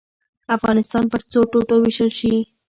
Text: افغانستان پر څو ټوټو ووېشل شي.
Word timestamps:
افغانستان 0.57 1.03
پر 1.11 1.21
څو 1.31 1.39
ټوټو 1.51 1.75
ووېشل 1.79 2.11
شي. 2.19 2.33